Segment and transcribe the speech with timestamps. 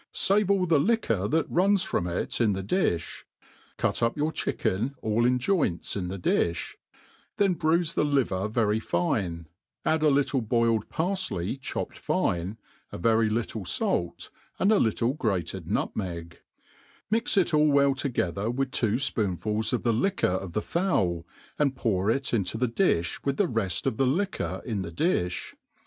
[0.13, 3.23] Save all the liquor that runs from it in the diih^
[3.77, 6.73] cut up your chicken all in joints in the di(h;
[7.37, 9.47] then bruife the liver very fine,
[9.85, 12.57] add a little boiled parfley chopped fine,
[12.91, 16.39] a very little fait, and a little grated nutmeg:
[17.11, 21.27] mix it all well together with two fpoonfuls of the liquor of the fowl,
[21.59, 25.53] and pour it into the diih with the reft of the liquor in the difh.